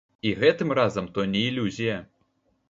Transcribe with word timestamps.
І 0.27 0.29
гэтым 0.43 0.71
разам 0.79 1.09
то 1.19 1.27
не 1.35 1.43
ілюзія. 1.51 2.01